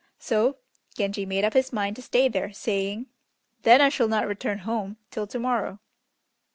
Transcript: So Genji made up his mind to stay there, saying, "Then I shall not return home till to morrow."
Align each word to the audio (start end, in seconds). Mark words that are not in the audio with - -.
So 0.17 0.57
Genji 0.97 1.27
made 1.27 1.43
up 1.45 1.53
his 1.53 1.71
mind 1.71 1.95
to 1.95 2.01
stay 2.01 2.27
there, 2.27 2.51
saying, 2.53 3.05
"Then 3.61 3.81
I 3.81 3.89
shall 3.89 4.07
not 4.07 4.27
return 4.27 4.57
home 4.65 4.97
till 5.11 5.27
to 5.27 5.37
morrow." 5.37 5.77